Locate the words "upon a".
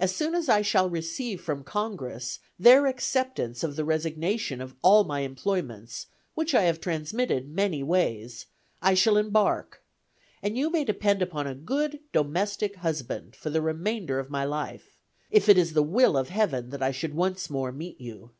11.22-11.54